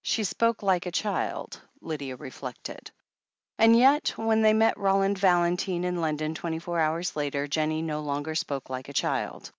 She 0.00 0.24
spoke 0.24 0.62
like 0.62 0.86
a 0.86 0.90
child, 0.90 1.60
Lydia 1.82 2.16
reflected. 2.16 2.90
And 3.58 3.76
yet, 3.78 4.16
when 4.16 4.40
they 4.40 4.54
met 4.54 4.78
Roland 4.78 5.18
Valentine 5.18 5.84
in 5.84 6.00
Lon 6.00 6.16
don 6.16 6.32
twenty 6.32 6.58
four 6.58 6.80
hours 6.80 7.16
later, 7.16 7.46
Jennie 7.46 7.82
no 7.82 8.00
longer 8.00 8.34
spoke 8.34 8.70
like 8.70 8.88
a 8.88 8.94
child. 8.96 9.52